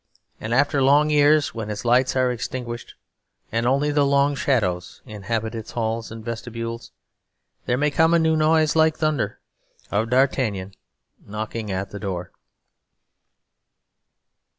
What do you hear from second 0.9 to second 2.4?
years, when its lights are